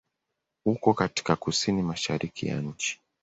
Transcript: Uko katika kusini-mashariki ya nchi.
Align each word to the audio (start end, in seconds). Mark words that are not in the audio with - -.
Uko 0.65 0.93
katika 0.93 1.35
kusini-mashariki 1.35 2.47
ya 2.47 2.61
nchi. 2.61 2.99